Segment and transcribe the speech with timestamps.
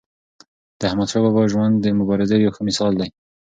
[0.79, 3.09] د احمدشاه بابا ژوند د مبارزې یو ښه مثال دی.